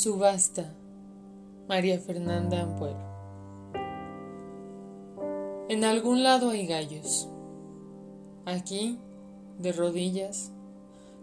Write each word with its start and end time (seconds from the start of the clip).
Subasta. 0.00 0.72
María 1.68 1.98
Fernanda 1.98 2.62
Ampuero. 2.62 2.96
En 5.68 5.84
algún 5.84 6.22
lado 6.22 6.48
hay 6.48 6.66
gallos. 6.66 7.28
Aquí, 8.46 8.98
de 9.58 9.72
rodillas, 9.72 10.52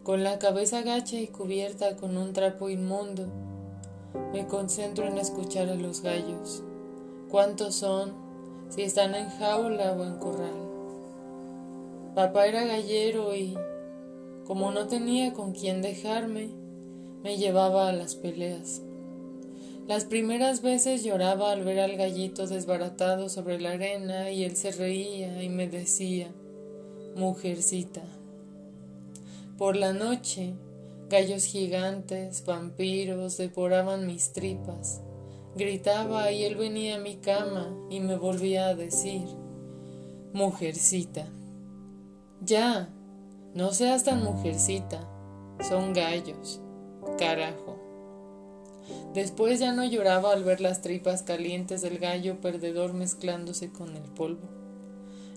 con 0.04 0.24
la 0.24 0.38
cabeza 0.38 0.84
gacha 0.84 1.20
y 1.20 1.26
cubierta 1.26 1.96
con 1.96 2.18
un 2.18 2.34
trapo 2.34 2.70
inmundo, 2.70 3.26
me 4.32 4.46
concentro 4.46 5.08
en 5.08 5.18
escuchar 5.18 5.70
a 5.70 5.76
los 5.76 6.02
gallos. 6.02 6.62
¿Cuántos 7.32 7.74
son? 7.74 8.14
Si 8.70 8.84
están 8.84 9.16
en 9.16 9.28
jaula 9.40 9.94
o 9.94 10.04
en 10.04 10.20
corral. 10.20 12.14
Papá 12.14 12.46
era 12.46 12.64
gallero 12.64 13.36
y, 13.36 13.58
como 14.46 14.70
no 14.70 14.86
tenía 14.86 15.34
con 15.34 15.54
quién 15.54 15.82
dejarme, 15.82 16.67
me 17.24 17.38
llevaba 17.38 17.90
a 17.90 17.94
las 17.94 18.16
peleas. 18.16 18.82
Las 19.88 20.04
primeras 20.04 20.62
veces 20.62 21.04
lloraba 21.04 21.52
al 21.52 21.64
ver 21.64 21.80
al 21.80 21.96
gallito 21.96 22.46
desbaratado 22.46 23.30
sobre 23.30 23.60
la 23.60 23.72
arena 23.72 24.32
y 24.32 24.44
él 24.44 24.58
se 24.58 24.72
reía 24.72 25.42
y 25.42 25.48
me 25.48 25.70
decía, 25.70 26.28
mujercita. 27.16 28.04
Por 29.58 29.78
la 29.78 29.94
noche, 29.94 30.56
gallos 31.10 31.46
gigantes, 31.46 32.44
vampiros, 32.46 33.38
devoraban 33.38 34.06
mis 34.06 34.34
tripas. 34.34 35.02
Gritaba 35.56 36.32
y 36.32 36.44
él 36.44 36.56
venía 36.56 36.98
a 36.98 37.00
mi 37.00 37.16
cama 37.16 37.74
y 37.90 38.02
me 38.02 38.18
volvía 38.18 38.68
a 38.68 38.76
decir, 38.76 39.24
mujercita. 40.34 41.28
Ya, 42.42 42.90
no 43.56 43.72
seas 43.72 44.04
tan 44.04 44.22
mujercita, 44.22 45.10
son 45.62 45.94
gallos 45.94 46.62
carajo. 47.18 47.78
Después 49.14 49.60
ya 49.60 49.74
no 49.74 49.84
lloraba 49.84 50.32
al 50.32 50.44
ver 50.44 50.62
las 50.62 50.82
tripas 50.82 51.24
calientes 51.24 51.82
del 51.82 51.98
gallo 51.98 52.40
perdedor 52.40 52.94
mezclándose 52.94 53.72
con 53.72 53.96
el 53.96 54.04
polvo. 54.04 54.48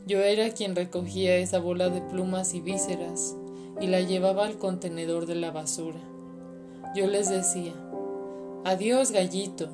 Yo 0.06 0.20
era 0.20 0.50
quien 0.50 0.76
recogía 0.76 1.36
esa 1.36 1.58
bola 1.58 1.88
de 1.88 2.00
plumas 2.00 2.54
y 2.54 2.60
vísceras 2.60 3.36
y 3.80 3.86
la 3.86 4.00
llevaba 4.00 4.46
al 4.46 4.58
contenedor 4.58 5.26
de 5.26 5.34
la 5.34 5.50
basura. 5.50 6.00
Yo 6.94 7.06
les 7.06 7.28
decía, 7.28 7.74
adiós 8.64 9.10
gallito, 9.10 9.68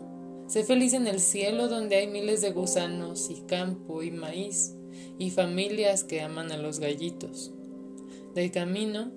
sé 0.46 0.64
feliz 0.64 0.92
en 0.92 1.06
el 1.06 1.20
cielo 1.20 1.68
donde 1.68 1.96
hay 1.96 2.06
miles 2.06 2.40
de 2.40 2.52
gusanos 2.52 3.30
y 3.30 3.42
campo 3.42 4.02
y 4.02 4.10
maíz 4.10 4.74
y 5.18 5.30
familias 5.30 6.04
que 6.04 6.20
aman 6.20 6.52
a 6.52 6.56
los 6.56 6.78
gallitos. 6.78 7.52
De 8.34 8.50
camino 8.50 9.12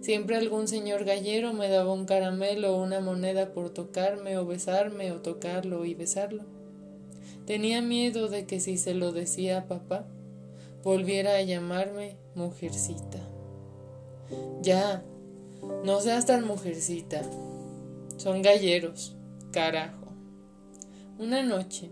Siempre 0.00 0.36
algún 0.36 0.68
señor 0.68 1.04
gallero 1.04 1.52
me 1.52 1.68
daba 1.68 1.92
un 1.92 2.04
caramelo 2.04 2.76
o 2.76 2.82
una 2.82 3.00
moneda 3.00 3.52
por 3.52 3.70
tocarme 3.70 4.38
o 4.38 4.46
besarme 4.46 5.12
o 5.12 5.20
tocarlo 5.20 5.84
y 5.84 5.94
besarlo. 5.94 6.44
Tenía 7.46 7.82
miedo 7.82 8.28
de 8.28 8.46
que 8.46 8.60
si 8.60 8.76
se 8.76 8.94
lo 8.94 9.12
decía 9.12 9.58
a 9.58 9.64
papá, 9.66 10.06
volviera 10.82 11.36
a 11.36 11.42
llamarme 11.42 12.16
mujercita. 12.34 13.18
Ya, 14.62 15.04
no 15.84 16.00
seas 16.00 16.26
tan 16.26 16.46
mujercita. 16.46 17.22
Son 18.16 18.42
galleros, 18.42 19.16
carajo. 19.52 20.06
Una 21.18 21.42
noche, 21.42 21.90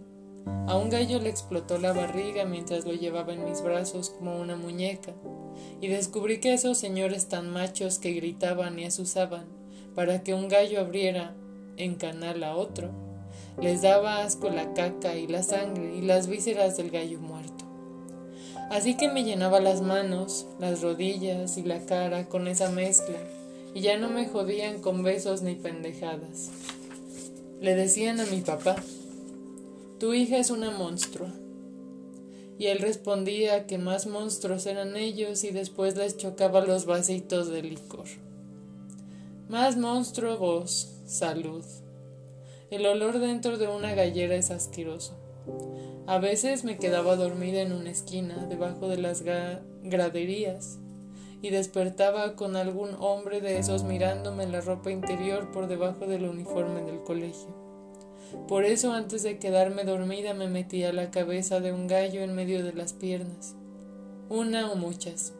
a 0.66 0.76
un 0.76 0.90
gallo 0.90 1.18
le 1.20 1.30
explotó 1.30 1.78
la 1.78 1.92
barriga 1.92 2.44
mientras 2.44 2.84
lo 2.84 2.92
llevaba 2.92 3.32
en 3.32 3.44
mis 3.44 3.62
brazos 3.62 4.10
como 4.10 4.38
una 4.40 4.56
muñeca 4.56 5.14
y 5.80 5.88
descubrí 5.88 6.38
que 6.38 6.54
esos 6.54 6.78
señores 6.78 7.28
tan 7.28 7.50
machos 7.50 7.98
que 7.98 8.12
gritaban 8.12 8.78
y 8.78 8.84
asusaban 8.84 9.46
para 9.94 10.22
que 10.22 10.34
un 10.34 10.48
gallo 10.48 10.80
abriera 10.80 11.34
en 11.76 11.94
canal 11.94 12.42
a 12.44 12.56
otro, 12.56 12.90
les 13.60 13.82
daba 13.82 14.22
asco 14.22 14.50
la 14.50 14.74
caca 14.74 15.16
y 15.16 15.26
la 15.26 15.42
sangre 15.42 15.94
y 15.96 16.02
las 16.02 16.26
vísceras 16.26 16.76
del 16.76 16.90
gallo 16.90 17.20
muerto. 17.20 17.64
Así 18.70 18.96
que 18.96 19.08
me 19.08 19.24
llenaba 19.24 19.60
las 19.60 19.82
manos, 19.82 20.46
las 20.58 20.80
rodillas 20.80 21.58
y 21.58 21.62
la 21.62 21.84
cara 21.84 22.28
con 22.28 22.48
esa 22.48 22.70
mezcla, 22.70 23.18
y 23.74 23.80
ya 23.80 23.98
no 23.98 24.08
me 24.08 24.26
jodían 24.26 24.80
con 24.80 25.02
besos 25.02 25.42
ni 25.42 25.54
pendejadas. 25.54 26.50
Le 27.60 27.74
decían 27.74 28.20
a 28.20 28.26
mi 28.26 28.40
papá, 28.40 28.76
tu 29.98 30.14
hija 30.14 30.38
es 30.38 30.50
una 30.50 30.70
monstrua 30.70 31.32
y 32.58 32.66
él 32.66 32.78
respondía 32.78 33.66
que 33.66 33.78
más 33.78 34.06
monstruos 34.06 34.66
eran 34.66 34.96
ellos 34.96 35.44
y 35.44 35.50
después 35.50 35.96
les 35.96 36.16
chocaba 36.16 36.60
los 36.64 36.86
vasitos 36.86 37.48
de 37.48 37.62
licor. 37.62 38.06
Más 39.48 39.76
monstruo 39.76 40.38
vos, 40.38 40.96
salud. 41.06 41.64
El 42.70 42.86
olor 42.86 43.18
dentro 43.18 43.58
de 43.58 43.68
una 43.68 43.94
gallera 43.94 44.34
es 44.36 44.50
asqueroso. 44.50 45.14
A 46.06 46.18
veces 46.18 46.64
me 46.64 46.78
quedaba 46.78 47.16
dormida 47.16 47.60
en 47.60 47.72
una 47.72 47.90
esquina, 47.90 48.46
debajo 48.48 48.88
de 48.88 48.98
las 48.98 49.22
graderías, 49.22 50.78
y 51.42 51.50
despertaba 51.50 52.36
con 52.36 52.56
algún 52.56 52.90
hombre 53.00 53.40
de 53.40 53.58
esos 53.58 53.84
mirándome 53.84 54.46
la 54.46 54.60
ropa 54.60 54.90
interior 54.90 55.50
por 55.50 55.66
debajo 55.66 56.06
del 56.06 56.24
uniforme 56.24 56.82
del 56.82 57.02
colegio. 57.02 57.63
Por 58.48 58.64
eso 58.64 58.92
antes 58.92 59.22
de 59.22 59.38
quedarme 59.38 59.84
dormida 59.84 60.34
me 60.34 60.48
metía 60.48 60.92
la 60.92 61.10
cabeza 61.10 61.60
de 61.60 61.72
un 61.72 61.86
gallo 61.86 62.20
en 62.20 62.34
medio 62.34 62.62
de 62.62 62.72
las 62.72 62.92
piernas. 62.92 63.54
Una 64.28 64.70
o 64.70 64.76
muchas. 64.76 65.32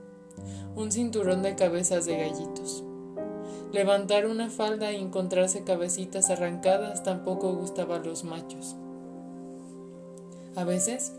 Un 0.74 0.90
cinturón 0.90 1.42
de 1.42 1.54
cabezas 1.54 2.06
de 2.06 2.16
gallitos. 2.16 2.82
Levantar 3.72 4.26
una 4.26 4.50
falda 4.50 4.92
y 4.92 4.96
encontrarse 4.96 5.64
cabecitas 5.64 6.30
arrancadas 6.30 7.02
tampoco 7.02 7.54
gustaba 7.54 7.96
a 7.96 7.98
los 7.98 8.24
machos. 8.24 8.76
A 10.56 10.64
veces, 10.64 11.12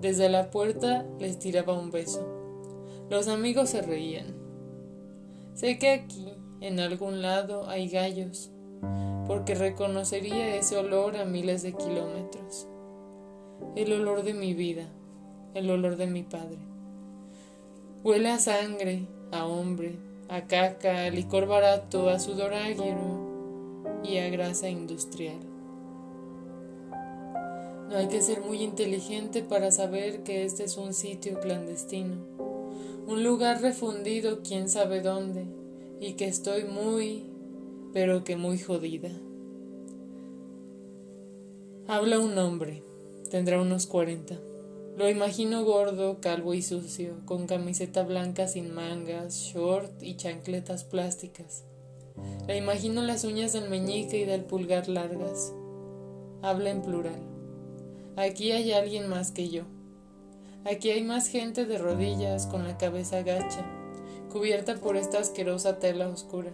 Desde 0.00 0.28
la 0.28 0.52
puerta 0.52 1.04
les 1.18 1.40
tiraba 1.40 1.76
un 1.76 1.90
beso. 1.90 2.24
Los 3.10 3.26
amigos 3.26 3.70
se 3.70 3.82
reían. 3.82 4.26
Sé 5.54 5.76
que 5.78 5.90
aquí, 5.90 6.28
en 6.60 6.78
algún 6.78 7.20
lado, 7.20 7.68
hay 7.68 7.88
gallos, 7.88 8.52
porque 9.26 9.56
reconocería 9.56 10.54
ese 10.54 10.76
olor 10.76 11.16
a 11.16 11.24
miles 11.24 11.62
de 11.62 11.72
kilómetros. 11.72 12.68
El 13.74 13.92
olor 13.92 14.22
de 14.22 14.34
mi 14.34 14.54
vida, 14.54 14.86
el 15.54 15.68
olor 15.68 15.96
de 15.96 16.06
mi 16.06 16.22
padre. 16.22 16.60
Huele 18.04 18.30
a 18.30 18.38
sangre, 18.38 19.08
a 19.32 19.46
hombre, 19.46 20.13
a 20.28 20.46
caca, 20.46 21.04
a 21.04 21.10
licor 21.10 21.46
barato, 21.46 22.08
a 22.08 22.18
sudor 22.18 22.54
águero 22.54 24.00
y 24.02 24.18
a 24.18 24.28
grasa 24.30 24.68
industrial. 24.68 25.38
No 27.88 27.96
hay 27.96 28.08
que 28.08 28.22
ser 28.22 28.40
muy 28.40 28.62
inteligente 28.62 29.42
para 29.42 29.70
saber 29.70 30.22
que 30.22 30.44
este 30.44 30.64
es 30.64 30.76
un 30.76 30.94
sitio 30.94 31.38
clandestino, 31.40 32.16
un 33.06 33.22
lugar 33.22 33.60
refundido 33.60 34.40
quién 34.42 34.68
sabe 34.68 35.00
dónde, 35.00 35.46
y 36.00 36.14
que 36.14 36.26
estoy 36.26 36.64
muy, 36.64 37.24
pero 37.92 38.24
que 38.24 38.36
muy 38.36 38.58
jodida. 38.58 39.10
Habla 41.86 42.18
un 42.18 42.36
hombre, 42.38 42.82
tendrá 43.30 43.60
unos 43.60 43.86
cuarenta. 43.86 44.40
Lo 44.96 45.10
imagino 45.10 45.64
gordo, 45.64 46.20
calvo 46.20 46.54
y 46.54 46.62
sucio, 46.62 47.16
con 47.24 47.46
camiseta 47.46 48.04
blanca 48.04 48.46
sin 48.46 48.72
mangas, 48.72 49.34
short 49.34 50.00
y 50.02 50.16
chancletas 50.16 50.84
plásticas. 50.84 51.64
Le 52.46 52.56
imagino 52.56 53.02
las 53.02 53.24
uñas 53.24 53.52
del 53.52 53.68
meñique 53.68 54.18
y 54.20 54.24
del 54.24 54.44
pulgar 54.44 54.88
largas. 54.88 55.52
Habla 56.42 56.70
en 56.70 56.82
plural. 56.82 57.20
Aquí 58.16 58.52
hay 58.52 58.70
alguien 58.70 59.08
más 59.08 59.32
que 59.32 59.48
yo. 59.48 59.64
Aquí 60.64 60.90
hay 60.90 61.02
más 61.02 61.26
gente 61.26 61.66
de 61.66 61.78
rodillas, 61.78 62.46
con 62.46 62.62
la 62.62 62.78
cabeza 62.78 63.22
gacha, 63.22 63.66
cubierta 64.30 64.76
por 64.76 64.96
esta 64.96 65.18
asquerosa 65.18 65.80
tela 65.80 66.08
oscura. 66.08 66.52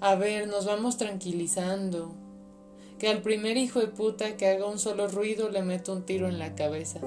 A 0.00 0.14
ver, 0.14 0.46
nos 0.46 0.64
vamos 0.64 0.96
tranquilizando, 0.96 2.14
que 3.04 3.10
al 3.10 3.20
primer 3.20 3.58
hijo 3.58 3.80
de 3.80 3.88
puta 3.88 4.38
que 4.38 4.48
haga 4.48 4.64
un 4.64 4.78
solo 4.78 5.08
ruido 5.08 5.50
le 5.50 5.60
meto 5.60 5.92
un 5.92 6.06
tiro 6.06 6.26
en 6.26 6.38
la 6.38 6.54
cabeza. 6.54 7.00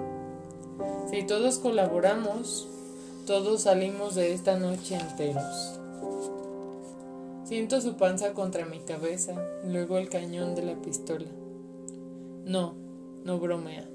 Si 1.10 1.26
todos 1.26 1.58
colaboramos, 1.58 2.68
todos 3.26 3.64
salimos 3.64 4.14
de 4.14 4.32
esta 4.32 4.60
noche 4.60 4.94
enteros. 4.94 5.80
Siento 7.46 7.82
su 7.82 7.96
panza 7.96 8.34
contra 8.34 8.68
mi 8.68 8.78
cabeza, 8.78 9.44
luego 9.66 9.98
el 9.98 10.08
cañón 10.08 10.54
de 10.54 10.66
la 10.66 10.80
pistola. 10.80 11.26
No, 12.46 12.76
no 13.24 13.40
bromea. 13.40 13.90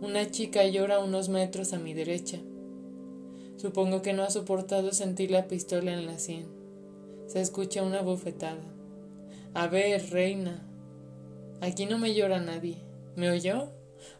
Una 0.00 0.30
chica 0.30 0.64
llora 0.64 1.00
unos 1.00 1.28
metros 1.28 1.74
a 1.74 1.78
mi 1.78 1.92
derecha. 1.92 2.38
Supongo 3.58 4.00
que 4.00 4.14
no 4.14 4.22
ha 4.22 4.30
soportado 4.30 4.92
sentir 4.92 5.30
la 5.30 5.46
pistola 5.46 5.92
en 5.92 6.06
la 6.06 6.18
sien. 6.18 6.46
Se 7.26 7.42
escucha 7.42 7.82
una 7.82 8.00
bofetada. 8.00 8.64
A 9.52 9.66
ver, 9.66 10.08
reina. 10.08 10.68
Aquí 11.60 11.84
no 11.86 11.98
me 11.98 12.14
llora 12.14 12.40
nadie. 12.40 12.78
¿Me 13.16 13.30
oyó? 13.30 13.68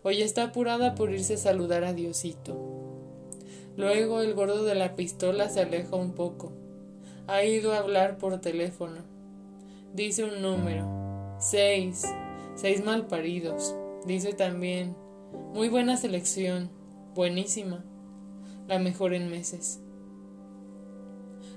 Hoy 0.03 0.21
está 0.21 0.45
apurada 0.45 0.95
por 0.95 1.11
irse 1.11 1.35
a 1.35 1.39
saludar 1.39 1.85
a 1.85 1.95
Diosito. 1.95 2.55
Luego 3.77 4.21
el 4.21 4.35
gordo 4.35 4.65
de 4.65 4.75
la 4.75 4.95
pistola 4.95 5.49
se 5.49 5.61
aleja 5.61 5.97
un 5.97 6.13
poco. 6.13 6.53
Ha 7.27 7.45
ido 7.45 7.73
a 7.73 7.79
hablar 7.79 8.19
por 8.19 8.41
teléfono. 8.41 9.03
Dice 9.95 10.25
un 10.25 10.43
número. 10.43 11.37
Seis. 11.39 12.05
Seis 12.57 12.85
malparidos. 12.85 13.75
Dice 14.05 14.35
también. 14.35 14.95
Muy 15.55 15.69
buena 15.69 15.97
selección. 15.97 16.71
Buenísima. 17.15 17.85
La 18.69 18.79
mejor 18.79 19.15
en 19.15 19.31
meses. 19.31 19.81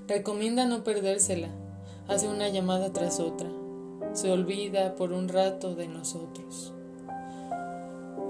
Recomienda 0.08 0.64
no 0.64 0.82
perdérsela. 0.82 1.48
Hace 2.08 2.28
una 2.28 2.48
llamada 2.48 2.92
tras 2.92 3.20
otra. 3.20 3.50
Se 4.14 4.30
olvida 4.30 4.94
por 4.94 5.12
un 5.12 5.28
rato 5.28 5.74
de 5.74 5.88
nosotros. 5.88 6.72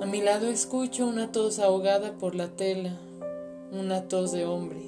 A 0.00 0.06
mi 0.06 0.22
lado 0.22 0.48
escucho 0.48 1.06
una 1.06 1.30
tos 1.30 1.58
ahogada 1.58 2.16
por 2.16 2.34
la 2.34 2.56
tela, 2.56 2.98
una 3.70 4.08
tos 4.08 4.32
de 4.32 4.46
hombre. 4.46 4.80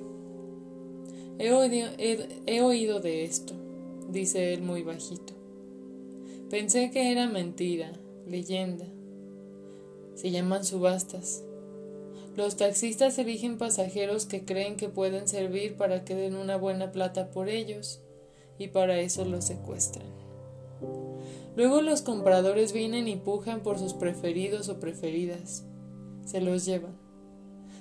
He 1.39 1.53
oído, 1.53 1.91
he, 1.99 2.63
oído 2.63 3.01
de 3.01 3.25
esto, 3.25 3.53
dice 4.09 4.55
él 4.55 4.63
muy 4.63 4.85
bajito. 4.85 5.35
Pensé 6.49 6.91
que 6.91 7.13
era 7.13 7.29
mentira, 7.29 7.93
leyenda. 8.27 8.87
Se 10.15 10.31
llaman 10.31 10.65
subastas. 10.65 11.45
Los 12.37 12.57
taxistas 12.57 13.19
eligen 13.19 13.59
pasajeros 13.59 14.25
que 14.25 14.47
creen 14.47 14.77
que 14.77 14.89
pueden 14.89 15.29
servir 15.29 15.77
para 15.77 16.07
que 16.07 16.15
den 16.15 16.37
una 16.37 16.57
buena 16.57 16.91
plata 16.91 17.31
por 17.31 17.51
ellos 17.51 18.01
y 18.59 18.69
para 18.69 18.99
eso 18.99 19.27
los 19.27 19.45
secuestran. 19.45 20.26
Luego 21.57 21.81
los 21.81 22.03
compradores 22.03 22.73
vienen 22.73 23.09
y 23.09 23.17
pujan 23.17 23.61
por 23.61 23.79
sus 23.79 23.95
preferidos 23.95 24.69
o 24.69 24.79
preferidas. 24.79 25.65
Se 26.25 26.43
los 26.43 26.67
llevan. 26.67 26.97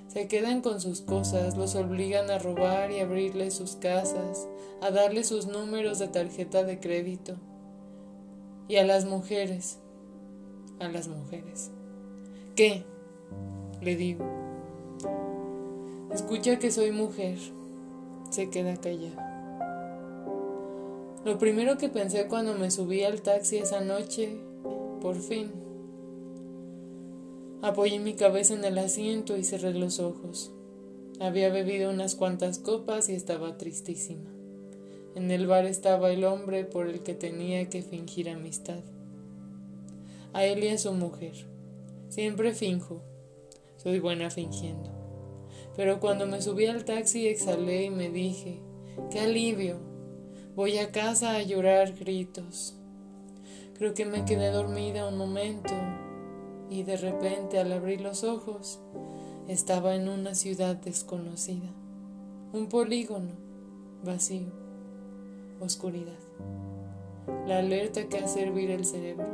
Se 0.08 0.30
quedan 0.30 0.62
con 0.62 0.80
sus 0.80 1.02
cosas, 1.02 1.58
los 1.58 1.76
obligan 1.76 2.32
a 2.32 2.40
robar 2.40 2.90
y 2.90 3.02
abrirles 3.02 3.54
sus 3.54 3.76
casas, 3.76 4.48
a 4.82 4.90
darles 4.92 5.28
sus 5.28 5.48
números 5.48 6.00
de 6.00 6.08
tarjeta 6.08 6.64
de 6.64 6.80
crédito. 6.80 7.36
Y 8.70 8.78
a 8.78 8.86
las 8.86 9.04
mujeres, 9.04 9.78
a 10.80 10.88
las 10.88 11.10
mujeres. 11.10 11.70
¿Qué? 12.56 12.86
Le 13.82 13.98
digo. 13.98 14.24
Escucha 16.14 16.60
que 16.60 16.72
soy 16.72 16.92
mujer. 16.92 17.38
Se 18.30 18.50
queda 18.50 18.78
callado. 18.78 19.25
Lo 21.26 21.40
primero 21.40 21.80
que 21.80 21.90
pensé 21.90 22.28
cuando 22.28 22.54
me 22.54 22.70
subí 22.70 23.02
al 23.04 23.24
taxi 23.24 23.58
esa 23.58 23.82
noche, 23.82 24.38
por 25.02 25.16
fin, 25.16 25.52
apoyé 27.64 27.98
mi 27.98 28.14
cabeza 28.14 28.54
en 28.54 28.64
el 28.64 28.78
asiento 28.78 29.36
y 29.36 29.44
cerré 29.44 29.74
los 29.74 30.00
ojos. 30.00 30.52
Había 31.20 31.50
bebido 31.50 31.90
unas 31.90 32.14
cuantas 32.14 32.60
copas 32.60 33.10
y 33.10 33.16
estaba 33.16 33.58
tristísima. 33.58 34.30
En 35.16 35.32
el 35.32 35.48
bar 35.48 35.66
estaba 35.66 36.12
el 36.12 36.26
hombre 36.26 36.64
por 36.64 36.88
el 36.88 37.02
que 37.02 37.16
tenía 37.16 37.72
que 37.72 37.82
fingir 37.82 38.30
amistad. 38.30 38.84
A 40.32 40.46
él 40.46 40.64
y 40.64 40.68
a 40.68 40.78
su 40.78 40.94
mujer. 40.94 41.34
Siempre 42.08 42.54
finjo. 42.54 43.02
Soy 43.78 44.00
buena 44.00 44.30
fingiendo. 44.30 44.92
Pero 45.76 46.00
cuando 46.00 46.28
me 46.28 46.40
subí 46.40 46.68
al 46.68 46.86
taxi 46.86 47.28
exhalé 47.28 47.86
y 47.86 47.90
me 47.90 48.12
dije, 48.12 48.60
qué 49.10 49.22
alivio, 49.22 49.80
Voy 50.56 50.78
a 50.78 50.90
casa 50.90 51.36
a 51.36 51.42
llorar 51.42 51.96
gritos. 51.96 52.76
Creo 53.78 53.94
que 53.94 54.06
me 54.06 54.24
quedé 54.24 54.52
dormida 54.52 55.06
un 55.06 55.18
momento 55.18 55.74
y 56.70 56.84
de 56.84 56.96
repente 56.96 57.60
al 57.60 57.74
abrir 57.74 58.00
los 58.00 58.24
ojos 58.24 58.80
estaba 59.50 59.96
en 59.96 60.08
una 60.08 60.34
ciudad 60.34 60.78
desconocida, 60.78 61.68
un 62.54 62.70
polígono 62.70 63.34
vacío, 64.06 64.48
oscuridad. 65.60 66.14
La 67.46 67.58
alerta 67.58 68.08
que 68.08 68.20
hace 68.20 68.44
hervir 68.44 68.72
el 68.72 68.86
cerebro. 68.86 69.28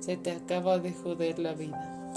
Se 0.00 0.16
te 0.16 0.32
acaba 0.32 0.80
de 0.80 0.92
joder 0.92 1.38
la 1.38 1.52
vida. 1.52 2.10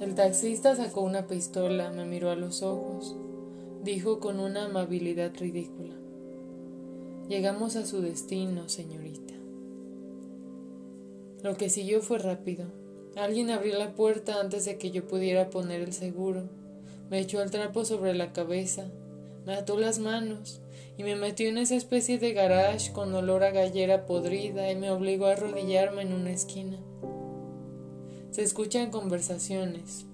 El 0.00 0.14
taxista 0.14 0.74
sacó 0.76 1.02
una 1.02 1.26
pistola, 1.26 1.90
me 1.90 2.06
miró 2.06 2.30
a 2.30 2.36
los 2.36 2.62
ojos 2.62 3.18
dijo 3.82 4.20
con 4.20 4.38
una 4.38 4.66
amabilidad 4.66 5.32
ridícula. 5.36 5.94
Llegamos 7.28 7.74
a 7.74 7.84
su 7.84 8.00
destino, 8.00 8.68
señorita. 8.68 9.34
Lo 11.42 11.56
que 11.56 11.68
siguió 11.68 12.00
fue 12.00 12.18
rápido. 12.18 12.66
Alguien 13.16 13.50
abrió 13.50 13.76
la 13.76 13.94
puerta 13.94 14.40
antes 14.40 14.64
de 14.64 14.78
que 14.78 14.92
yo 14.92 15.06
pudiera 15.08 15.50
poner 15.50 15.80
el 15.80 15.92
seguro. 15.92 16.48
Me 17.10 17.18
echó 17.18 17.42
el 17.42 17.50
trapo 17.50 17.84
sobre 17.84 18.14
la 18.14 18.32
cabeza, 18.32 18.86
me 19.44 19.54
ató 19.54 19.76
las 19.76 19.98
manos 19.98 20.60
y 20.96 21.02
me 21.02 21.16
metió 21.16 21.48
en 21.48 21.58
esa 21.58 21.74
especie 21.74 22.18
de 22.18 22.32
garage 22.32 22.92
con 22.92 23.12
olor 23.12 23.42
a 23.42 23.50
gallera 23.50 24.06
podrida 24.06 24.70
y 24.70 24.76
me 24.76 24.90
obligó 24.90 25.26
a 25.26 25.32
arrodillarme 25.32 26.02
en 26.02 26.12
una 26.12 26.30
esquina. 26.30 26.78
Se 28.30 28.42
escuchan 28.42 28.90
conversaciones, 28.90 30.06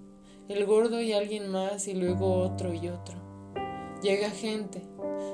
el 0.49 0.65
gordo 0.65 1.01
y 1.03 1.13
alguien 1.13 1.51
más 1.51 1.87
y 1.87 1.95
luego 1.95 2.33
otro 2.41 2.73
y 2.73 2.89
otro. 2.89 3.28
Llega 4.03 4.31
gente, 4.31 4.81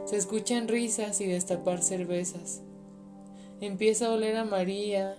se 0.06 0.16
escuchan 0.16 0.69
risas 0.69 1.20
y 1.20 1.26
destapar 1.26 1.82
cervezas. 1.82 2.62
Empieza 3.61 4.06
a 4.06 4.12
oler 4.12 4.37
a 4.37 4.46
María 4.46 5.16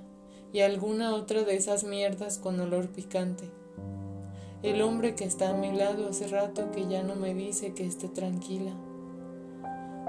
y 0.51 0.61
alguna 0.61 1.13
otra 1.13 1.43
de 1.43 1.55
esas 1.55 1.83
mierdas 1.83 2.39
con 2.39 2.59
olor 2.59 2.89
picante. 2.89 3.45
El 4.63 4.81
hombre 4.81 5.13
que 5.13 5.25
está 5.25 5.49
a 5.49 5.53
mi 5.53 5.71
lado 5.71 6.09
hace 6.09 6.27
rato 6.27 6.71
que 6.71 6.87
ya 6.87 7.03
no 7.03 7.15
me 7.15 7.35
dice 7.35 7.73
que 7.73 7.85
esté 7.85 8.07
tranquila. 8.07 8.71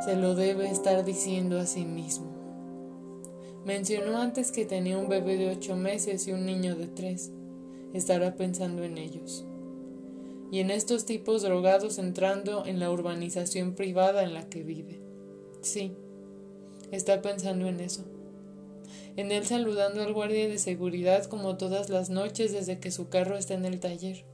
Se 0.03 0.17
lo 0.17 0.35
debe 0.35 0.71
estar 0.71 1.05
diciendo 1.05 1.59
a 1.59 1.67
sí 1.67 1.85
mismo. 1.85 2.29
Mencionó 3.67 4.17
antes 4.17 4.51
que 4.51 4.65
tenía 4.65 4.97
un 4.97 5.11
bebé 5.11 5.37
de 5.37 5.51
ocho 5.51 5.77
meses 5.77 6.27
y 6.27 6.33
un 6.33 6.47
niño 6.47 6.75
de 6.75 6.87
tres. 6.87 7.33
Estará 7.93 8.35
pensando 8.35 8.83
en 8.83 8.97
ellos 8.97 9.46
y 10.51 10.61
en 10.61 10.71
estos 10.71 11.05
tipos 11.05 11.43
drogados 11.43 11.99
entrando 11.99 12.65
en 12.67 12.79
la 12.79 12.91
urbanización 12.91 13.75
privada 13.75 14.23
en 14.23 14.35
la 14.35 14.49
que 14.49 14.63
vive. 14.63 15.01
Sí, 15.61 15.93
está 16.93 17.21
pensando 17.23 17.67
en 17.67 17.81
eso. 17.81 18.05
En 19.17 19.33
él 19.33 19.47
saludando 19.47 20.03
al 20.03 20.13
guardia 20.13 20.47
de 20.47 20.59
seguridad 20.59 21.25
como 21.25 21.57
todas 21.57 21.89
las 21.89 22.11
noches 22.11 22.53
desde 22.53 22.79
que 22.79 22.91
su 22.91 23.09
carro 23.09 23.37
está 23.37 23.55
en 23.55 23.65
el 23.65 23.81
taller, 23.81 24.25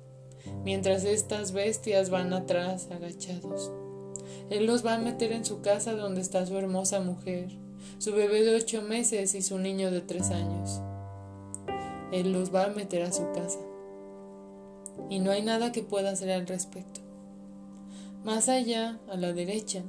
mientras 0.64 1.04
estas 1.04 1.52
bestias 1.52 2.10
van 2.10 2.32
atrás 2.32 2.88
agachados. 2.90 3.72
Él 4.50 4.66
los 4.66 4.84
va 4.84 4.94
a 4.94 4.98
meter 4.98 5.32
en 5.32 5.44
su 5.44 5.62
casa 5.62 5.94
donde 5.94 6.20
está 6.20 6.44
su 6.44 6.56
hermosa 6.58 7.00
mujer, 7.00 7.48
su 7.98 8.12
bebé 8.12 8.42
de 8.42 8.56
ocho 8.56 8.82
meses 8.82 9.34
y 9.34 9.42
su 9.42 9.58
niño 9.58 9.90
de 9.90 10.00
tres 10.02 10.30
años. 10.30 10.82
Él 12.12 12.32
los 12.32 12.54
va 12.54 12.64
a 12.64 12.68
meter 12.68 13.02
a 13.02 13.12
su 13.12 13.30
casa 13.32 13.58
y 15.08 15.20
no 15.20 15.30
hay 15.30 15.42
nada 15.42 15.72
que 15.72 15.82
pueda 15.82 16.10
hacer 16.10 16.30
al 16.30 16.46
respecto. 16.46 17.00
Más 18.24 18.48
allá, 18.48 19.00
a 19.08 19.16
la 19.16 19.32
derecha, 19.32 19.82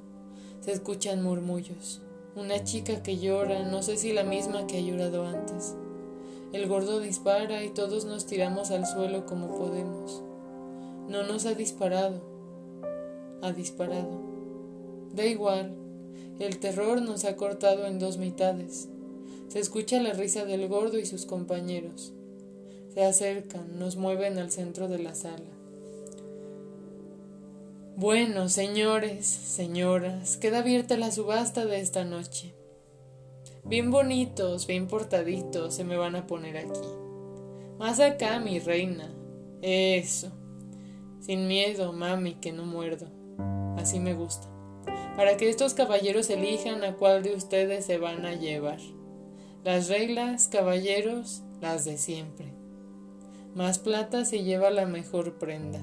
se 0.62 0.72
escuchan 0.72 1.24
murmullos. 1.24 2.01
Una 2.36 2.63
chica 2.63 3.03
que 3.03 3.19
llora, 3.19 3.63
no 3.63 3.83
sé 3.83 3.98
si 3.98 4.12
la 4.12 4.24
misma 4.24 4.65
que 4.65 4.77
ha 4.77 4.81
llorado 4.81 5.25
antes. 5.25 5.75
El 6.51 6.67
gordo 6.67 7.00
dispara 7.00 7.63
y 7.63 7.69
todos 7.69 8.05
nos 8.05 8.25
tiramos 8.25 8.72
al 8.72 8.86
suelo 8.86 9.25
como 9.25 9.55
podemos. 9.55 10.24
No 11.10 11.24
nos 11.24 11.45
ha 11.45 11.53
disparado, 11.53 12.22
ha 13.41 13.51
disparado. 13.51 14.22
Da 15.13 15.25
igual, 15.25 15.75
el 16.39 16.57
terror 16.60 17.01
nos 17.01 17.25
ha 17.25 17.36
cortado 17.36 17.86
en 17.86 18.00
dos 18.00 18.17
mitades. 18.17 18.89
Se 19.48 19.60
escucha 19.60 20.01
la 20.01 20.13
risa 20.13 20.45
del 20.45 20.67
gordo 20.67 20.98
y 20.98 21.05
sus 21.05 21.25
compañeros. 21.25 22.13
Se 22.94 23.04
acercan, 23.04 23.80
nos 23.80 23.96
mueven 23.96 24.38
al 24.38 24.52
centro 24.52 24.88
de 24.88 25.00
la 25.00 25.16
sala. 25.16 25.50
Bueno, 27.96 28.50
señores, 28.50 29.26
señoras, 29.26 30.38
queda 30.38 30.60
abierta 30.60 30.96
la 30.96 31.12
subasta 31.12 31.66
de 31.66 31.80
esta 31.80 32.06
noche. 32.06 32.54
Bien 33.64 33.90
bonitos, 33.90 34.68
bien 34.68 34.88
portaditos 34.88 35.74
se 35.74 35.84
me 35.84 35.98
van 35.98 36.16
a 36.16 36.28
poner 36.28 36.56
aquí. 36.58 36.88
Más 37.80 38.00
acá, 38.00 38.40
mi 38.40 38.60
reina. 38.60 39.12
Eso. 39.64 40.32
Sin 41.20 41.48
miedo, 41.48 41.94
mami, 41.94 42.36
que 42.36 42.52
no 42.52 42.64
muerdo. 42.64 43.08
Así 43.76 44.00
me 44.00 44.14
gusta. 44.14 44.48
Para 45.16 45.36
que 45.38 45.50
estos 45.50 45.74
caballeros 45.74 46.30
elijan 46.30 46.84
a 46.84 46.96
cuál 46.96 47.24
de 47.24 47.34
ustedes 47.34 47.86
se 47.86 47.98
van 47.98 48.28
a 48.28 48.36
llevar. 48.36 48.80
Las 49.64 49.88
reglas, 49.88 50.48
caballeros, 50.48 51.42
las 51.60 51.86
de 51.86 51.98
siempre. 51.98 52.52
Más 53.55 53.77
plata 53.77 54.25
se 54.25 54.43
lleva 54.43 54.72
la 54.72 54.88
mejor 54.88 55.38
prenda. 55.38 55.79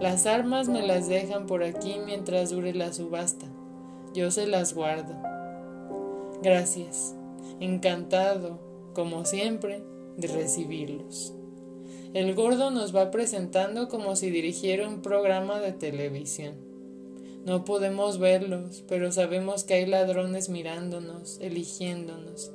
Las 0.00 0.26
armas 0.26 0.68
me 0.68 0.86
las 0.86 1.08
dejan 1.08 1.46
por 1.46 1.64
aquí 1.64 1.96
mientras 2.04 2.50
dure 2.50 2.74
la 2.74 2.92
subasta. 2.92 3.46
Yo 4.14 4.30
se 4.30 4.46
las 4.46 4.72
guardo. 4.72 5.14
Gracias. 6.42 7.14
Encantado, 7.58 8.60
como 8.94 9.24
siempre, 9.24 9.82
de 10.16 10.28
recibirlos. 10.28 11.34
El 12.14 12.34
gordo 12.34 12.70
nos 12.70 12.94
va 12.94 13.10
presentando 13.10 13.88
como 13.88 14.14
si 14.14 14.30
dirigiera 14.30 14.88
un 14.88 15.02
programa 15.02 15.60
de 15.60 15.72
televisión. 15.72 16.54
No 17.44 17.64
podemos 17.64 18.18
verlos, 18.18 18.84
pero 18.88 19.12
sabemos 19.12 19.64
que 19.64 19.74
hay 19.74 19.86
ladrones 19.86 20.48
mirándonos, 20.48 21.38
eligiéndonos, 21.40 22.52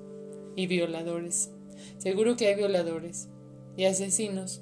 y 0.56 0.68
violadores. 0.68 1.52
Seguro 1.98 2.36
que 2.36 2.48
hay 2.48 2.56
violadores. 2.56 3.30
Y 3.78 3.86
asesinos. 3.86 4.62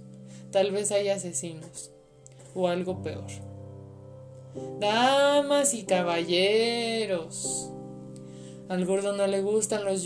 Tal 0.51 0.71
vez 0.71 0.91
hay 0.91 1.09
asesinos. 1.09 1.91
O 2.55 2.67
algo 2.67 3.01
peor. 3.01 3.27
Damas 4.79 5.73
y 5.73 5.83
caballeros. 5.83 7.71
Al 8.67 8.85
gordo 8.85 9.13
no 9.13 9.27
le 9.27 9.41
gustan 9.41 9.85
los, 9.85 10.05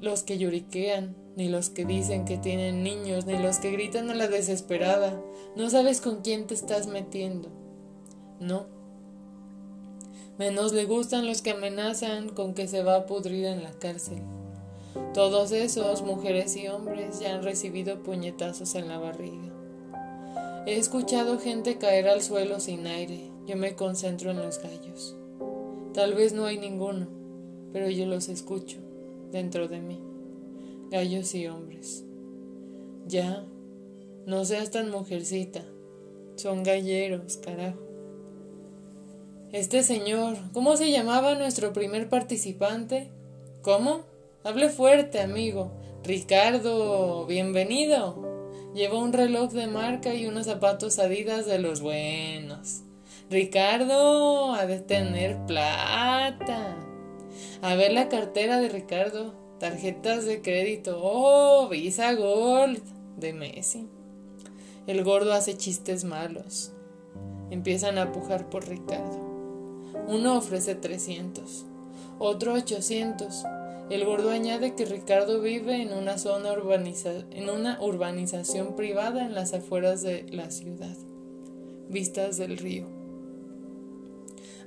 los 0.00 0.22
que 0.22 0.38
lloriquean, 0.38 1.16
ni 1.36 1.48
los 1.48 1.70
que 1.70 1.84
dicen 1.84 2.24
que 2.24 2.38
tienen 2.38 2.82
niños, 2.82 3.26
ni 3.26 3.38
los 3.38 3.58
que 3.58 3.70
gritan 3.70 4.10
a 4.10 4.14
la 4.14 4.28
desesperada. 4.28 5.20
No 5.56 5.70
sabes 5.70 6.00
con 6.00 6.22
quién 6.22 6.46
te 6.46 6.54
estás 6.54 6.86
metiendo. 6.86 7.48
No. 8.40 8.66
Menos 10.38 10.72
le 10.72 10.84
gustan 10.84 11.26
los 11.26 11.42
que 11.42 11.50
amenazan 11.50 12.30
con 12.30 12.54
que 12.54 12.66
se 12.66 12.82
va 12.82 12.96
a 12.96 13.06
pudrir 13.06 13.44
en 13.44 13.62
la 13.62 13.72
cárcel. 13.72 14.22
Todos 15.14 15.52
esos, 15.52 16.02
mujeres 16.02 16.56
y 16.56 16.68
hombres, 16.68 17.20
ya 17.20 17.34
han 17.34 17.42
recibido 17.42 18.02
puñetazos 18.02 18.74
en 18.74 18.88
la 18.88 18.98
barriga. 18.98 19.52
He 20.66 20.76
escuchado 20.76 21.38
gente 21.38 21.78
caer 21.78 22.08
al 22.08 22.22
suelo 22.22 22.60
sin 22.60 22.86
aire. 22.86 23.30
Yo 23.46 23.56
me 23.56 23.74
concentro 23.74 24.30
en 24.30 24.38
los 24.38 24.62
gallos. 24.62 25.16
Tal 25.94 26.14
vez 26.14 26.32
no 26.32 26.44
hay 26.44 26.58
ninguno, 26.58 27.08
pero 27.72 27.88
yo 27.88 28.06
los 28.06 28.28
escucho 28.28 28.78
dentro 29.32 29.68
de 29.68 29.80
mí. 29.80 30.00
Gallos 30.90 31.34
y 31.34 31.46
hombres. 31.46 32.04
Ya, 33.06 33.44
no 34.26 34.44
seas 34.44 34.70
tan 34.70 34.90
mujercita. 34.90 35.64
Son 36.36 36.62
galleros, 36.62 37.38
carajo. 37.38 37.80
Este 39.52 39.82
señor, 39.82 40.36
¿cómo 40.52 40.76
se 40.76 40.92
llamaba 40.92 41.34
nuestro 41.34 41.72
primer 41.72 42.08
participante? 42.08 43.10
¿Cómo? 43.62 44.09
Hable 44.42 44.70
fuerte, 44.70 45.20
amigo. 45.20 45.70
Ricardo, 46.02 47.26
bienvenido. 47.26 48.72
Lleva 48.74 48.98
un 48.98 49.12
reloj 49.12 49.52
de 49.52 49.66
marca 49.66 50.14
y 50.14 50.24
unos 50.24 50.46
zapatos 50.46 50.98
adidas 50.98 51.44
de 51.44 51.58
los 51.58 51.82
buenos. 51.82 52.80
Ricardo, 53.28 54.54
ha 54.54 54.64
de 54.64 54.80
tener 54.80 55.44
plata. 55.44 56.74
A 57.60 57.74
ver 57.74 57.92
la 57.92 58.08
cartera 58.08 58.58
de 58.58 58.70
Ricardo. 58.70 59.34
Tarjetas 59.58 60.24
de 60.24 60.40
crédito. 60.40 60.98
Oh, 61.02 61.68
Visa 61.68 62.14
Gold 62.14 62.80
de 63.18 63.34
Messi. 63.34 63.88
El 64.86 65.04
gordo 65.04 65.34
hace 65.34 65.58
chistes 65.58 66.04
malos. 66.04 66.72
Empiezan 67.50 67.98
a 67.98 68.10
pujar 68.10 68.48
por 68.48 68.66
Ricardo. 68.66 69.20
Uno 70.08 70.38
ofrece 70.38 70.74
300, 70.74 71.66
otro 72.18 72.54
800 72.54 73.44
el 73.90 74.04
gordo 74.04 74.30
añade 74.30 74.76
que 74.76 74.84
Ricardo 74.84 75.40
vive 75.40 75.82
en 75.82 75.92
una 75.92 76.16
zona 76.16 76.50
en 76.52 77.50
una 77.50 77.82
urbanización 77.82 78.76
privada 78.76 79.26
en 79.26 79.34
las 79.34 79.52
afueras 79.52 80.02
de 80.02 80.26
la 80.30 80.52
ciudad, 80.52 80.96
vistas 81.88 82.36
del 82.36 82.56
río. 82.56 82.86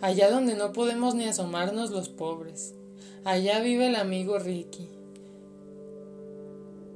Allá 0.02 0.30
donde 0.30 0.56
no 0.56 0.74
podemos 0.74 1.16
ni 1.16 1.24
asomarnos 1.24 1.92
los 1.92 2.10
pobres. 2.10 2.76
Allá 3.24 3.62
vive 3.62 3.88
el 3.88 3.96
amigo 3.96 4.40
Ricky. 4.40 4.90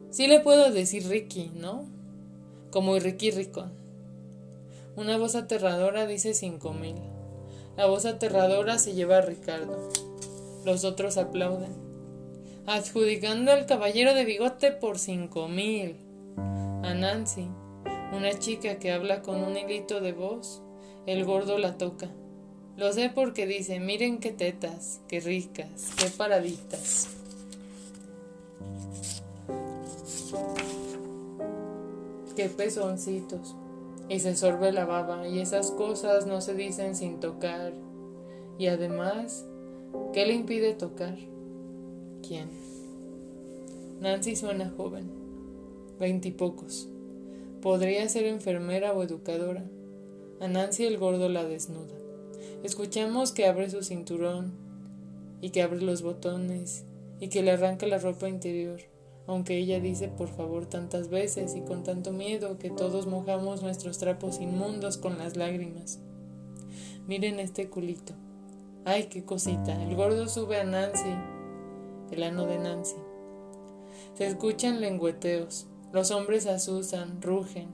Sí 0.09 0.27
le 0.27 0.41
puedo 0.41 0.69
decir 0.69 1.07
Ricky, 1.07 1.49
¿no? 1.55 1.85
Como 2.71 2.99
Ricky 2.99 3.31
Ricón. 3.31 3.71
Una 4.97 5.17
voz 5.17 5.35
aterradora 5.35 6.05
dice 6.05 6.33
cinco 6.33 6.73
mil. 6.73 6.97
La 7.77 7.85
voz 7.85 8.05
aterradora 8.05 8.79
se 8.79 8.95
lleva 8.95 9.19
a 9.19 9.21
Ricardo. 9.21 9.89
Los 10.65 10.83
otros 10.83 11.15
aplauden 11.15 11.86
adjudicando 12.67 13.53
al 13.53 13.65
caballero 13.65 14.13
de 14.13 14.25
bigote 14.25 14.73
por 14.73 14.99
cinco 14.99 15.47
mil. 15.47 15.95
A 16.83 16.93
Nancy, 16.93 17.47
una 18.11 18.37
chica 18.37 18.77
que 18.77 18.91
habla 18.91 19.21
con 19.21 19.41
un 19.41 19.57
hilito 19.57 20.01
de 20.01 20.11
voz, 20.11 20.61
el 21.05 21.23
gordo 21.23 21.57
la 21.57 21.77
toca. 21.77 22.09
Lo 22.75 22.91
sé 22.91 23.09
porque 23.09 23.47
dice, 23.47 23.79
miren 23.79 24.19
qué 24.19 24.31
tetas, 24.31 24.99
qué 25.07 25.21
ricas, 25.21 25.91
qué 25.97 26.09
paraditas. 26.09 27.09
Qué 32.35 32.49
pezoncitos. 32.49 33.55
Y 34.09 34.19
se 34.19 34.35
sorbe 34.35 34.73
la 34.73 34.85
baba, 34.85 35.27
y 35.27 35.39
esas 35.39 35.71
cosas 35.71 36.27
no 36.27 36.41
se 36.41 36.53
dicen 36.53 36.95
sin 36.95 37.19
tocar. 37.21 37.73
Y 38.59 38.67
además, 38.67 39.45
¿qué 40.13 40.25
le 40.25 40.33
impide 40.33 40.73
tocar? 40.73 41.17
¿Quién? 42.27 42.49
Nancy 44.01 44.35
suena 44.35 44.69
joven, 44.75 45.09
veintipocos. 45.97 46.89
Podría 47.61 48.09
ser 48.09 48.25
enfermera 48.25 48.91
o 48.91 49.01
educadora. 49.01 49.63
A 50.41 50.47
Nancy 50.49 50.83
el 50.83 50.97
gordo 50.97 51.29
la 51.29 51.45
desnuda. 51.45 51.95
Escuchamos 52.63 53.31
que 53.31 53.45
abre 53.45 53.69
su 53.69 53.81
cinturón 53.81 54.51
y 55.41 55.51
que 55.51 55.61
abre 55.61 55.81
los 55.81 56.01
botones 56.01 56.83
y 57.21 57.29
que 57.29 57.43
le 57.43 57.51
arranca 57.51 57.87
la 57.87 57.97
ropa 57.97 58.27
interior, 58.27 58.81
aunque 59.25 59.57
ella 59.57 59.79
dice 59.79 60.09
por 60.09 60.27
favor 60.27 60.65
tantas 60.65 61.09
veces 61.09 61.55
y 61.55 61.61
con 61.61 61.83
tanto 61.83 62.11
miedo 62.11 62.59
que 62.59 62.69
todos 62.69 63.07
mojamos 63.07 63.61
nuestros 63.61 63.99
trapos 63.99 64.41
inmundos 64.41 64.97
con 64.97 65.17
las 65.17 65.37
lágrimas. 65.37 65.99
Miren 67.07 67.39
este 67.39 67.69
culito. 67.69 68.13
Ay, 68.83 69.05
qué 69.05 69.23
cosita. 69.23 69.81
El 69.81 69.95
gordo 69.95 70.27
sube 70.27 70.59
a 70.59 70.65
Nancy 70.65 71.36
el 72.11 72.23
ano 72.23 72.45
de 72.45 72.57
Nancy. 72.57 72.95
Se 74.13 74.27
escuchan 74.27 74.81
lengüeteos. 74.81 75.67
Los 75.93 76.11
hombres 76.11 76.47
asustan, 76.47 77.21
rugen, 77.21 77.67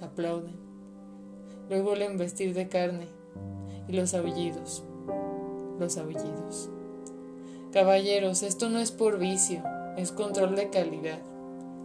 aplauden. 0.00 0.56
Luego 1.68 1.94
el 1.94 2.02
embestir 2.02 2.54
de 2.54 2.68
carne 2.68 3.08
y 3.88 3.92
los 3.92 4.14
aullidos. 4.14 4.84
Los 5.78 5.96
aullidos. 5.96 6.70
Caballeros, 7.72 8.42
esto 8.42 8.68
no 8.68 8.78
es 8.78 8.92
por 8.92 9.18
vicio, 9.18 9.62
es 9.96 10.12
control 10.12 10.56
de 10.56 10.70
calidad. 10.70 11.20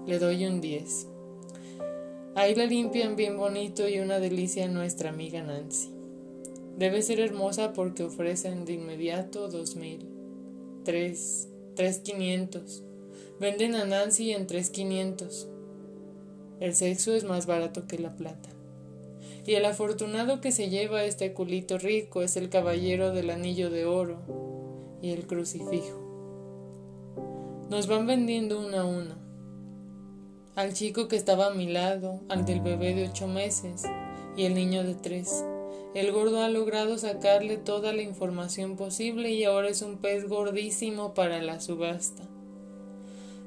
Le 0.05 0.19
doy 0.19 0.45
un 0.45 0.61
10. 0.61 1.07
Ahí 2.35 2.55
la 2.55 2.65
limpian 2.65 3.15
bien 3.15 3.37
bonito 3.37 3.87
y 3.87 3.99
una 3.99 4.19
delicia 4.19 4.67
nuestra 4.67 5.09
amiga 5.09 5.41
Nancy. 5.41 5.89
Debe 6.77 7.01
ser 7.01 7.19
hermosa 7.19 7.73
porque 7.73 8.03
ofrecen 8.03 8.63
de 8.63 8.73
inmediato 8.73 9.49
dos 9.49 9.75
mil, 9.75 10.07
tres, 10.85 11.49
tres 11.79 11.99
quinientos. 11.99 12.83
Venden 13.39 13.73
a 13.73 13.85
Nancy 13.85 14.33
en 14.33 14.47
tres 14.47 14.69
quinientos. 14.69 15.47
El 16.59 16.75
sexo 16.75 17.13
es 17.13 17.23
más 17.23 17.45
barato 17.45 17.87
que 17.87 17.97
la 17.97 18.17
plata. 18.17 18.49
Y 19.45 19.53
el 19.53 19.63
afortunado 19.63 20.41
que 20.41 20.51
se 20.51 20.69
lleva 20.69 21.05
este 21.05 21.31
culito 21.31 21.77
rico 21.77 22.21
es 22.21 22.35
el 22.35 22.49
caballero 22.49 23.13
del 23.13 23.29
anillo 23.29 23.69
de 23.69 23.85
oro 23.85 24.19
y 25.01 25.11
el 25.11 25.25
crucifijo. 25.25 26.01
Nos 27.69 27.87
van 27.87 28.05
vendiendo 28.05 28.59
uno 28.59 28.77
a 28.77 28.83
uno. 28.83 29.15
Al 30.55 30.73
chico 30.73 31.07
que 31.07 31.15
estaba 31.15 31.45
a 31.45 31.53
mi 31.53 31.71
lado, 31.71 32.19
al 32.27 32.43
del 32.43 32.59
bebé 32.59 32.93
de 32.93 33.07
ocho 33.07 33.25
meses 33.25 33.83
y 34.35 34.43
el 34.43 34.53
niño 34.53 34.83
de 34.83 34.95
tres. 34.95 35.45
El 35.95 36.11
gordo 36.11 36.41
ha 36.41 36.49
logrado 36.49 36.99
sacarle 36.99 37.57
toda 37.57 37.93
la 37.93 38.03
información 38.03 38.75
posible 38.75 39.31
y 39.31 39.43
ahora 39.43 39.69
es 39.69 39.81
un 39.81 39.97
pez 39.97 40.29
gordísimo 40.29 41.15
para 41.15 41.41
la 41.41 41.59
subasta. 41.59 42.23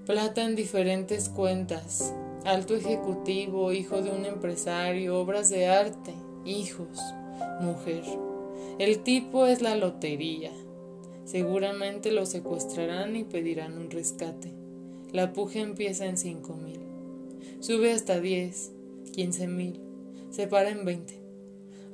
Plata 0.07 0.45
en 0.45 0.57
diferentes 0.57 1.29
cuentas, 1.29 2.13
alto 2.45 2.75
ejecutivo, 2.75 3.73
hijo 3.73 4.03
de 4.03 4.11
un 4.11 4.27
empresario, 4.27 5.21
obras 5.21 5.51
de 5.51 5.69
arte, 5.69 6.13
hijos, 6.45 6.99
mujer. 7.61 8.03
El 8.81 9.05
tipo 9.05 9.47
es 9.47 9.63
la 9.63 9.77
lotería. 9.77 10.51
Seguramente 11.25 12.11
lo 12.11 12.27
secuestrarán 12.27 13.15
y 13.15 13.23
pedirán 13.23 13.79
un 13.79 13.89
rescate. 13.89 14.53
La 15.13 15.33
puja 15.33 15.61
empieza 15.61 16.07
en 16.07 16.17
cinco 16.17 16.55
mil. 16.55 16.81
Sube 17.61 17.93
hasta 17.93 18.19
diez, 18.19 18.73
quince 19.13 19.47
mil. 19.47 19.81
Se 20.31 20.49
para 20.49 20.71
en 20.71 20.85
veinte. 20.85 21.22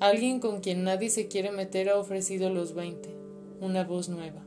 Alguien 0.00 0.38
con 0.38 0.60
quien 0.60 0.84
nadie 0.84 1.10
se 1.10 1.26
quiere 1.26 1.50
meter 1.50 1.88
ha 1.88 1.98
ofrecido 1.98 2.50
los 2.50 2.72
veinte, 2.72 3.16
una 3.60 3.82
voz 3.82 4.08
nueva. 4.08 4.46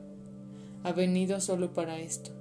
Ha 0.83 0.93
venido 0.93 1.41
solo 1.41 1.73
para 1.73 1.99
esto. 1.99 2.31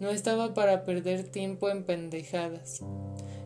No 0.00 0.08
estaba 0.08 0.52
para 0.52 0.84
perder 0.84 1.22
tiempo 1.22 1.68
en 1.68 1.84
pendejadas. 1.84 2.82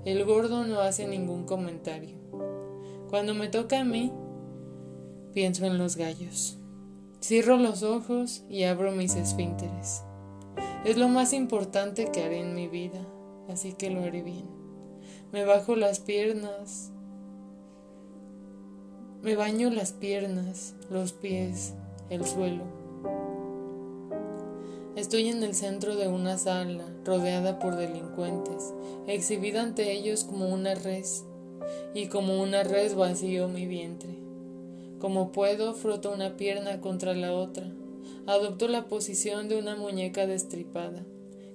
El 0.06 0.24
gordo 0.24 0.64
no 0.64 0.80
hace 0.80 1.06
ningún 1.06 1.44
comentario. 1.44 2.16
Cuando 3.10 3.34
me 3.34 3.48
toca 3.48 3.80
a 3.80 3.84
mí, 3.84 4.10
pienso 5.34 5.66
en 5.66 5.76
los 5.76 5.96
gallos. 5.96 6.58
Cierro 7.22 7.58
los 7.58 7.82
ojos 7.82 8.44
y 8.48 8.64
abro 8.64 8.92
mis 8.92 9.16
esfínteres. 9.16 10.02
Es 10.86 10.96
lo 10.96 11.08
más 11.08 11.34
importante 11.34 12.10
que 12.10 12.22
haré 12.22 12.40
en 12.40 12.54
mi 12.54 12.68
vida, 12.68 13.06
así 13.50 13.74
que 13.74 13.90
lo 13.90 14.02
haré 14.02 14.22
bien. 14.22 14.48
Me 15.30 15.44
bajo 15.44 15.76
las 15.76 16.00
piernas, 16.00 16.92
me 19.24 19.36
baño 19.36 19.70
las 19.70 19.94
piernas, 19.94 20.74
los 20.90 21.14
pies, 21.14 21.72
el 22.10 22.26
suelo. 22.26 22.62
Estoy 24.96 25.28
en 25.28 25.42
el 25.42 25.54
centro 25.54 25.96
de 25.96 26.08
una 26.08 26.36
sala, 26.36 26.84
rodeada 27.06 27.58
por 27.58 27.76
delincuentes, 27.76 28.74
exhibida 29.06 29.62
ante 29.62 29.92
ellos 29.92 30.24
como 30.24 30.48
una 30.48 30.74
res, 30.74 31.24
y 31.94 32.08
como 32.08 32.42
una 32.42 32.64
res 32.64 32.94
vacío 32.94 33.48
mi 33.48 33.66
vientre. 33.66 34.10
Como 34.98 35.32
puedo, 35.32 35.72
froto 35.72 36.12
una 36.12 36.36
pierna 36.36 36.82
contra 36.82 37.14
la 37.14 37.32
otra, 37.32 37.72
adopto 38.26 38.68
la 38.68 38.88
posición 38.88 39.48
de 39.48 39.58
una 39.58 39.74
muñeca 39.74 40.26
destripada, 40.26 41.02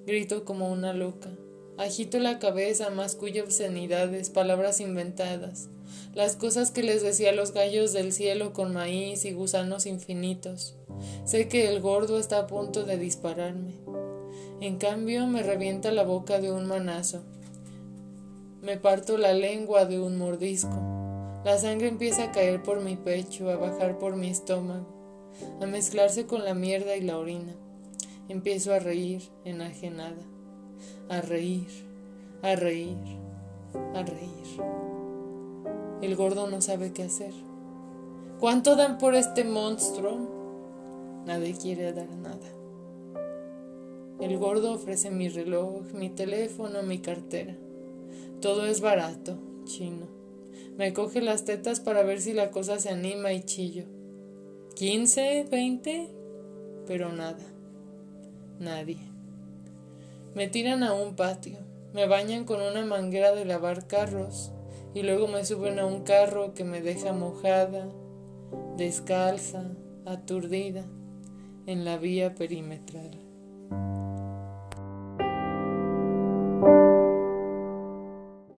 grito 0.06 0.44
como 0.44 0.72
una 0.72 0.92
loca, 0.92 1.30
agito 1.78 2.18
la 2.18 2.40
cabeza, 2.40 2.90
mascullo 2.90 3.44
obscenidades, 3.44 4.28
palabras 4.28 4.80
inventadas, 4.80 5.68
las 6.14 6.36
cosas 6.36 6.70
que 6.70 6.82
les 6.82 7.02
decía 7.02 7.32
los 7.32 7.52
gallos 7.52 7.92
del 7.92 8.12
cielo 8.12 8.52
con 8.52 8.72
maíz 8.72 9.24
y 9.24 9.32
gusanos 9.32 9.86
infinitos. 9.86 10.76
Sé 11.24 11.48
que 11.48 11.68
el 11.68 11.80
gordo 11.80 12.18
está 12.18 12.38
a 12.40 12.46
punto 12.46 12.84
de 12.84 12.98
dispararme. 12.98 13.74
En 14.60 14.76
cambio, 14.76 15.26
me 15.26 15.42
revienta 15.42 15.90
la 15.90 16.02
boca 16.02 16.40
de 16.40 16.52
un 16.52 16.66
manazo. 16.66 17.22
Me 18.60 18.76
parto 18.76 19.16
la 19.16 19.32
lengua 19.32 19.86
de 19.86 19.98
un 19.98 20.18
mordisco. 20.18 20.90
La 21.44 21.56
sangre 21.56 21.88
empieza 21.88 22.24
a 22.24 22.32
caer 22.32 22.62
por 22.62 22.82
mi 22.82 22.96
pecho, 22.96 23.48
a 23.48 23.56
bajar 23.56 23.98
por 23.98 24.16
mi 24.16 24.28
estómago, 24.28 24.86
a 25.62 25.66
mezclarse 25.66 26.26
con 26.26 26.44
la 26.44 26.52
mierda 26.52 26.96
y 26.96 27.00
la 27.00 27.16
orina. 27.16 27.54
Empiezo 28.28 28.74
a 28.74 28.78
reír, 28.78 29.22
enajenada. 29.46 30.22
A 31.08 31.22
reír, 31.22 31.66
a 32.42 32.54
reír, 32.54 32.98
a 33.94 34.02
reír. 34.02 34.89
El 36.02 36.16
gordo 36.16 36.48
no 36.48 36.62
sabe 36.62 36.92
qué 36.92 37.02
hacer. 37.02 37.34
¿Cuánto 38.38 38.74
dan 38.74 38.96
por 38.96 39.14
este 39.14 39.44
monstruo? 39.44 40.16
Nadie 41.26 41.54
quiere 41.54 41.92
dar 41.92 42.08
nada. 42.08 42.48
El 44.18 44.38
gordo 44.38 44.72
ofrece 44.72 45.10
mi 45.10 45.28
reloj, 45.28 45.92
mi 45.92 46.08
teléfono, 46.08 46.82
mi 46.82 47.00
cartera. 47.00 47.54
Todo 48.40 48.64
es 48.64 48.80
barato, 48.80 49.36
chino. 49.64 50.06
Me 50.78 50.94
coge 50.94 51.20
las 51.20 51.44
tetas 51.44 51.80
para 51.80 52.02
ver 52.02 52.22
si 52.22 52.32
la 52.32 52.50
cosa 52.50 52.78
se 52.78 52.88
anima 52.88 53.34
y 53.34 53.42
chillo. 53.42 53.84
¿Quince? 54.74 55.46
¿Veinte? 55.50 56.08
Pero 56.86 57.12
nada. 57.12 57.44
Nadie. 58.58 58.98
Me 60.34 60.48
tiran 60.48 60.82
a 60.82 60.94
un 60.94 61.14
patio. 61.14 61.58
Me 61.92 62.06
bañan 62.06 62.46
con 62.46 62.62
una 62.62 62.86
manguera 62.86 63.32
de 63.32 63.44
lavar 63.44 63.86
carros 63.86 64.52
y 64.94 65.02
luego 65.02 65.28
me 65.28 65.44
suben 65.44 65.78
a 65.78 65.86
un 65.86 66.02
carro 66.02 66.54
que 66.54 66.64
me 66.64 66.80
deja 66.80 67.12
mojada, 67.12 67.88
descalza, 68.76 69.70
aturdida 70.04 70.84
en 71.66 71.84
la 71.84 71.96
vía 71.98 72.34
perimetral. 72.34 73.18